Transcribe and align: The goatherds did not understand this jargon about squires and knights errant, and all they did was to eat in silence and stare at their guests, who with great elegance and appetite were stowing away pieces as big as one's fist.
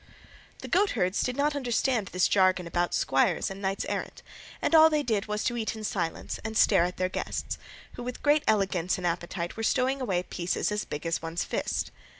The 0.63 0.67
goatherds 0.67 1.21
did 1.21 1.37
not 1.37 1.55
understand 1.55 2.07
this 2.07 2.27
jargon 2.27 2.65
about 2.65 2.95
squires 2.95 3.51
and 3.51 3.61
knights 3.61 3.85
errant, 3.87 4.23
and 4.59 4.73
all 4.73 4.89
they 4.89 5.03
did 5.03 5.27
was 5.27 5.43
to 5.43 5.55
eat 5.57 5.75
in 5.75 5.83
silence 5.83 6.39
and 6.43 6.57
stare 6.57 6.85
at 6.85 6.97
their 6.97 7.07
guests, 7.07 7.59
who 7.93 8.01
with 8.01 8.23
great 8.23 8.43
elegance 8.47 8.97
and 8.97 9.05
appetite 9.05 9.55
were 9.55 9.61
stowing 9.61 10.01
away 10.01 10.23
pieces 10.23 10.71
as 10.71 10.85
big 10.85 11.05
as 11.05 11.21
one's 11.21 11.43
fist. 11.43 11.91